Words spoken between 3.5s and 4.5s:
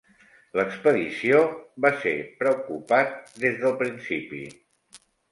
del principi.